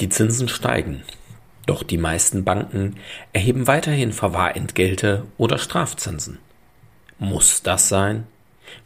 Die 0.00 0.08
Zinsen 0.10 0.48
steigen, 0.48 1.02
doch 1.66 1.82
die 1.82 1.98
meisten 1.98 2.44
Banken 2.44 2.96
erheben 3.32 3.66
weiterhin 3.66 4.12
Verwahrentgelte 4.12 5.24
oder 5.38 5.58
Strafzinsen. 5.58 6.38
Muss 7.18 7.62
das 7.62 7.88
sein? 7.88 8.26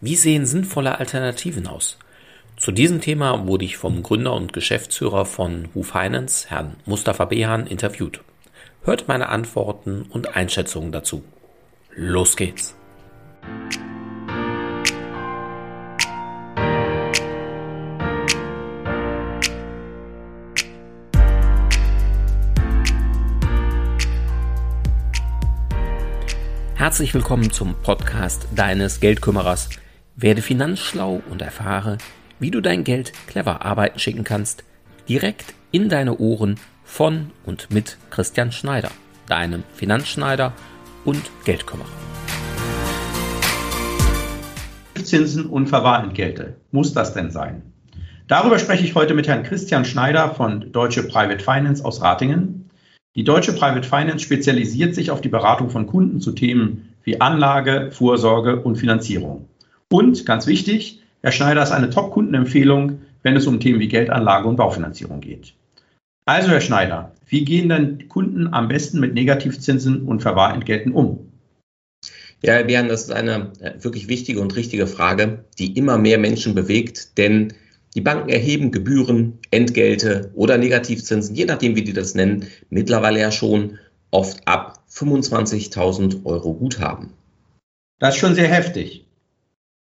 Wie 0.00 0.16
sehen 0.16 0.44
sinnvolle 0.44 0.98
Alternativen 0.98 1.66
aus? 1.66 1.98
Zu 2.58 2.72
diesem 2.72 3.00
Thema 3.00 3.46
wurde 3.46 3.64
ich 3.64 3.76
vom 3.76 4.02
Gründer 4.02 4.34
und 4.34 4.52
Geschäftsführer 4.52 5.24
von 5.24 5.68
Who 5.74 5.82
Finance, 5.82 6.50
Herrn 6.50 6.76
Mustafa 6.84 7.24
Behan, 7.24 7.66
interviewt. 7.66 8.20
Hört 8.82 9.08
meine 9.08 9.28
Antworten 9.28 10.02
und 10.02 10.36
Einschätzungen 10.36 10.92
dazu. 10.92 11.24
Los 11.94 12.36
geht's! 12.36 12.74
Herzlich 26.88 27.12
willkommen 27.12 27.50
zum 27.50 27.74
Podcast 27.82 28.48
deines 28.56 29.00
Geldkümmerers. 29.00 29.68
Werde 30.16 30.40
finanzschlau 30.40 31.20
und 31.28 31.42
erfahre, 31.42 31.98
wie 32.38 32.50
du 32.50 32.62
dein 32.62 32.82
Geld 32.82 33.12
clever 33.26 33.60
arbeiten 33.60 33.98
schicken 33.98 34.24
kannst, 34.24 34.64
direkt 35.06 35.52
in 35.70 35.90
deine 35.90 36.16
Ohren 36.16 36.58
von 36.84 37.30
und 37.44 37.70
mit 37.70 37.98
Christian 38.08 38.52
Schneider, 38.52 38.90
deinem 39.26 39.64
Finanzschneider 39.74 40.54
und 41.04 41.20
Geldkümmerer. 41.44 41.90
Zinsen 45.04 45.44
und 45.44 45.66
Verwahrentgelte. 45.66 46.56
Muss 46.70 46.94
das 46.94 47.12
denn 47.12 47.30
sein? 47.30 47.74
Darüber 48.28 48.58
spreche 48.58 48.84
ich 48.84 48.94
heute 48.94 49.12
mit 49.12 49.28
Herrn 49.28 49.42
Christian 49.42 49.84
Schneider 49.84 50.34
von 50.34 50.72
Deutsche 50.72 51.02
Private 51.02 51.44
Finance 51.44 51.84
aus 51.84 52.00
Ratingen. 52.00 52.67
Die 53.16 53.24
Deutsche 53.24 53.52
Private 53.52 53.88
Finance 53.88 54.24
spezialisiert 54.24 54.94
sich 54.94 55.10
auf 55.10 55.20
die 55.20 55.28
Beratung 55.28 55.70
von 55.70 55.86
Kunden 55.86 56.20
zu 56.20 56.32
Themen 56.32 56.94
wie 57.02 57.20
Anlage, 57.20 57.90
Vorsorge 57.90 58.60
und 58.60 58.76
Finanzierung. 58.76 59.48
Und 59.90 60.26
ganz 60.26 60.46
wichtig, 60.46 61.02
Herr 61.22 61.32
Schneider 61.32 61.62
ist 61.62 61.72
eine 61.72 61.90
Top-Kundenempfehlung, 61.90 63.00
wenn 63.22 63.36
es 63.36 63.46
um 63.46 63.60
Themen 63.60 63.80
wie 63.80 63.88
Geldanlage 63.88 64.46
und 64.46 64.56
Baufinanzierung 64.56 65.20
geht. 65.20 65.54
Also, 66.26 66.50
Herr 66.50 66.60
Schneider, 66.60 67.12
wie 67.26 67.44
gehen 67.44 67.70
denn 67.70 68.08
Kunden 68.08 68.52
am 68.52 68.68
besten 68.68 69.00
mit 69.00 69.14
Negativzinsen 69.14 70.02
und 70.02 70.20
Verwahrentgelten 70.20 70.92
um? 70.92 71.32
Ja, 72.42 72.52
Herr 72.52 72.64
Bären, 72.64 72.88
das 72.88 73.04
ist 73.04 73.12
eine 73.12 73.52
äh, 73.60 73.82
wirklich 73.82 74.08
wichtige 74.08 74.40
und 74.40 74.54
richtige 74.54 74.86
Frage, 74.86 75.44
die 75.58 75.76
immer 75.76 75.98
mehr 75.98 76.18
Menschen 76.18 76.54
bewegt, 76.54 77.18
denn 77.18 77.54
die 77.94 78.00
Banken 78.00 78.28
erheben 78.28 78.70
Gebühren, 78.70 79.38
Entgelte 79.50 80.30
oder 80.34 80.58
Negativzinsen, 80.58 81.34
je 81.34 81.46
nachdem, 81.46 81.76
wie 81.76 81.84
die 81.84 81.92
das 81.92 82.14
nennen, 82.14 82.46
mittlerweile 82.70 83.20
ja 83.20 83.32
schon 83.32 83.78
oft 84.10 84.46
ab 84.46 84.84
25.000 84.90 86.24
Euro 86.24 86.54
Guthaben. 86.54 87.12
Das 87.98 88.14
ist 88.14 88.20
schon 88.20 88.34
sehr 88.34 88.48
heftig. 88.48 89.06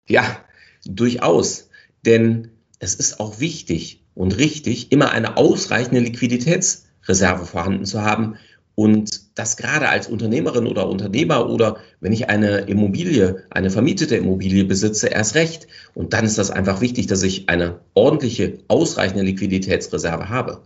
Ja, 0.08 0.38
durchaus. 0.86 1.70
Denn 2.06 2.50
es 2.80 2.96
ist 2.96 3.20
auch 3.20 3.40
wichtig 3.40 4.04
und 4.14 4.38
richtig, 4.38 4.92
immer 4.92 5.12
eine 5.12 5.38
ausreichende 5.38 6.02
Liquiditätsreserve 6.02 7.46
vorhanden 7.46 7.86
zu 7.86 8.02
haben, 8.02 8.36
und 8.76 9.40
das 9.40 9.56
gerade 9.56 9.88
als 9.88 10.08
Unternehmerin 10.08 10.68
oder 10.68 10.90
Unternehmer 10.90 11.50
oder 11.50 11.78
wenn 12.02 12.12
ich 12.12 12.30
eine 12.30 12.60
Immobilie, 12.60 13.44
eine 13.50 13.70
vermietete 13.70 14.18
Immobilie 14.18 14.66
besitze, 14.66 15.08
erst 15.08 15.36
recht. 15.36 15.68
Und 15.94 16.14
dann 16.14 16.26
ist 16.26 16.38
das 16.38 16.52
einfach 16.52 16.82
wichtig, 16.82 17.08
dass 17.08 17.24
ich 17.24 17.48
eine 17.48 17.80
ordentliche, 17.94 18.60
ausreichende 18.68 19.24
Liquiditätsreserve 19.24 20.30
habe. 20.30 20.62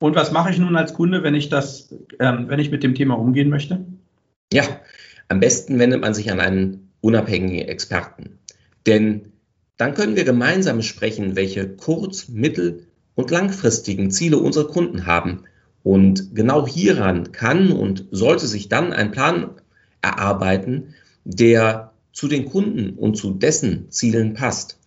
Und 0.00 0.16
was 0.16 0.32
mache 0.32 0.50
ich 0.50 0.58
nun 0.58 0.76
als 0.76 0.94
Kunde, 0.94 1.22
wenn 1.22 1.36
ich 1.36 1.48
das, 1.48 1.94
ähm, 2.18 2.48
wenn 2.48 2.58
ich 2.58 2.72
mit 2.72 2.82
dem 2.82 2.96
Thema 2.96 3.14
umgehen 3.14 3.48
möchte? 3.48 3.84
Ja, 4.52 4.64
am 5.28 5.38
besten 5.38 5.78
wendet 5.78 6.00
man 6.00 6.14
sich 6.14 6.30
an 6.32 6.40
einen 6.40 6.90
unabhängigen 7.00 7.68
Experten. 7.68 8.40
Denn 8.86 9.32
dann 9.76 9.94
können 9.94 10.16
wir 10.16 10.24
gemeinsam 10.24 10.82
sprechen, 10.82 11.36
welche 11.36 11.68
kurz-, 11.68 12.28
mittel- 12.28 12.88
und 13.14 13.30
langfristigen 13.30 14.10
Ziele 14.10 14.38
unsere 14.38 14.66
Kunden 14.66 15.06
haben 15.06 15.44
und 15.82 16.34
genau 16.34 16.66
hieran 16.66 17.32
kann 17.32 17.72
und 17.72 18.06
sollte 18.10 18.46
sich 18.46 18.68
dann 18.68 18.92
ein 18.92 19.10
Plan 19.10 19.50
erarbeiten, 20.00 20.94
der 21.24 21.92
zu 22.12 22.28
den 22.28 22.46
Kunden 22.46 22.98
und 22.98 23.16
zu 23.16 23.32
dessen 23.32 23.90
Zielen 23.90 24.34
passt. 24.34 24.78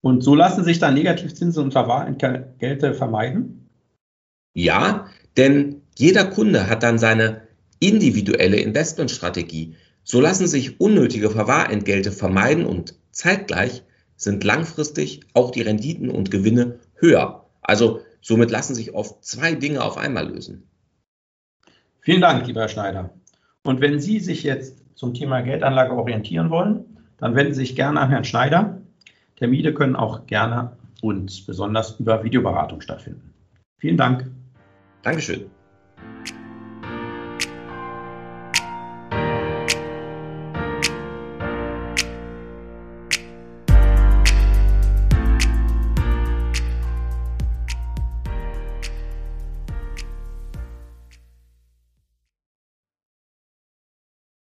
Und 0.00 0.22
so 0.22 0.34
lassen 0.34 0.64
sich 0.64 0.78
dann 0.78 0.94
Negativzinsen 0.94 1.64
und 1.64 1.72
Verwahrentgelte 1.72 2.94
vermeiden? 2.94 3.68
Ja, 4.54 5.08
denn 5.36 5.82
jeder 5.96 6.24
Kunde 6.24 6.68
hat 6.70 6.82
dann 6.82 6.98
seine 6.98 7.42
individuelle 7.80 8.58
Investmentstrategie. 8.58 9.74
So 10.04 10.20
lassen 10.20 10.46
sich 10.46 10.80
unnötige 10.80 11.30
Verwahrentgelte 11.30 12.12
vermeiden 12.12 12.64
und 12.64 12.94
zeitgleich 13.10 13.82
sind 14.16 14.42
langfristig 14.44 15.20
auch 15.34 15.50
die 15.50 15.62
Renditen 15.62 16.10
und 16.10 16.30
Gewinne 16.30 16.78
höher. 16.94 17.46
Also 17.60 18.00
Somit 18.20 18.50
lassen 18.50 18.74
sich 18.74 18.94
oft 18.94 19.24
zwei 19.24 19.54
Dinge 19.54 19.82
auf 19.82 19.96
einmal 19.96 20.28
lösen. 20.28 20.68
Vielen 22.00 22.20
Dank, 22.20 22.46
lieber 22.46 22.62
Herr 22.62 22.68
Schneider. 22.68 23.10
Und 23.64 23.80
wenn 23.80 24.00
Sie 24.00 24.20
sich 24.20 24.42
jetzt 24.42 24.84
zum 24.94 25.14
Thema 25.14 25.42
Geldanlage 25.42 25.92
orientieren 25.92 26.50
wollen, 26.50 26.98
dann 27.18 27.34
wenden 27.34 27.54
Sie 27.54 27.60
sich 27.60 27.76
gerne 27.76 28.00
an 28.00 28.10
Herrn 28.10 28.24
Schneider. 28.24 28.80
Termine 29.36 29.74
können 29.74 29.96
auch 29.96 30.26
gerne 30.26 30.76
und 31.02 31.46
besonders 31.46 31.98
über 32.00 32.24
Videoberatung 32.24 32.80
stattfinden. 32.80 33.34
Vielen 33.78 33.96
Dank. 33.96 34.30
Dankeschön. 35.02 35.50